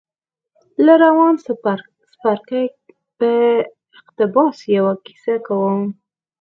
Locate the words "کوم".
5.47-5.81